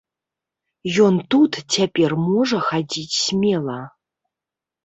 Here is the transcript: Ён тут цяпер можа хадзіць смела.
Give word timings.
Ён 1.07 1.19
тут 1.35 1.51
цяпер 1.77 2.17
можа 2.31 2.57
хадзіць 2.71 3.19
смела. 3.25 3.77